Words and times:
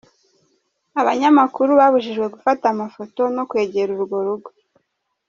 Abanyamakuru 1.01 1.71
babujijwe 1.79 2.25
gufata 2.35 2.65
amafoto, 2.69 3.21
no 3.35 3.43
kwegera 3.49 3.89
urwo 3.97 4.17
rugo. 4.27 4.49